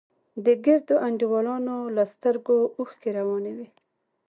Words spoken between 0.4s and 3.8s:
د ګردو انډيوالانو له سترگو اوښکې روانې وې.